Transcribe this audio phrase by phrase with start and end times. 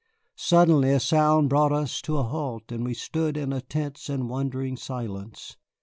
[0.35, 4.27] Suddenly a sound brought us to a halt, and we stood in a tense and
[4.27, 5.57] wondering silence.